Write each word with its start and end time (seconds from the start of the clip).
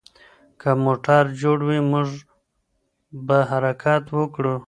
که 0.59 0.69
موټر 0.85 1.23
جوړ 1.41 1.57
وي، 1.67 1.79
موږ 1.91 2.09
به 3.27 3.37
حرکت 3.49 4.03
وکړو. 4.17 4.55